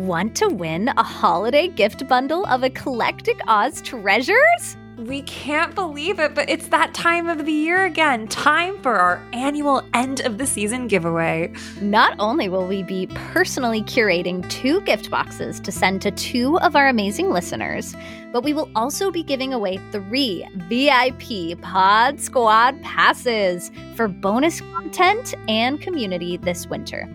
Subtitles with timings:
[0.00, 4.78] Want to win a holiday gift bundle of eclectic Oz treasures?
[4.96, 8.26] We can't believe it, but it's that time of the year again.
[8.28, 11.52] Time for our annual end of the season giveaway.
[11.82, 16.76] Not only will we be personally curating two gift boxes to send to two of
[16.76, 17.94] our amazing listeners,
[18.32, 25.34] but we will also be giving away three VIP Pod Squad passes for bonus content
[25.46, 27.06] and community this winter.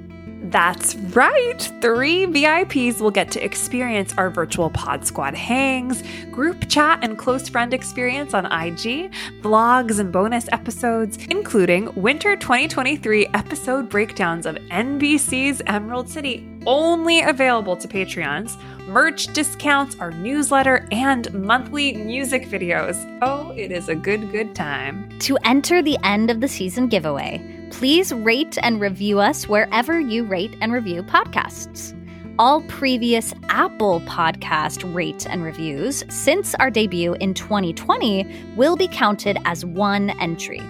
[0.56, 1.60] That's right.
[1.82, 6.02] Three VIPs will get to experience our virtual Pod Squad hangs,
[6.32, 13.28] group chat and close friend experience on IG, vlogs and bonus episodes, including winter 2023
[13.34, 21.34] episode breakdowns of NBC's Emerald City, only available to Patreons, merch discounts, our newsletter, and
[21.34, 22.96] monthly music videos.
[23.22, 25.20] Oh, it is a good, good time.
[25.20, 30.24] To enter the end of the season giveaway, please rate and review us wherever you
[30.24, 31.94] rate and review podcasts.
[32.40, 39.38] All previous Apple podcast rate and reviews since our debut in 2020 will be counted
[39.44, 40.62] as one entry.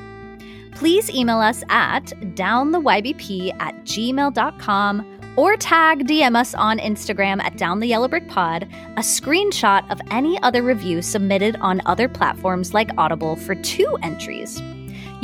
[0.71, 7.81] Please email us at downtheybp at gmail.com or tag DM us on Instagram at Down
[7.81, 8.63] the Yellow Brick Pod
[8.97, 14.59] a screenshot of any other review submitted on other platforms like Audible for two entries.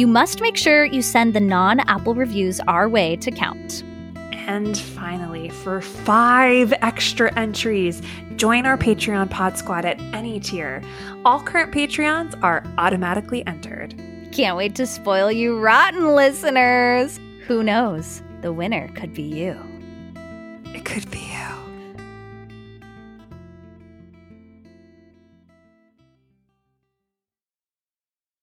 [0.01, 3.83] You must make sure you send the non Apple reviews our way to count.
[4.33, 8.01] And finally, for five extra entries,
[8.35, 10.81] join our Patreon Pod Squad at any tier.
[11.23, 13.93] All current Patreons are automatically entered.
[14.31, 17.19] Can't wait to spoil you, rotten listeners!
[17.45, 18.23] Who knows?
[18.41, 19.55] The winner could be you.
[20.73, 21.19] It could be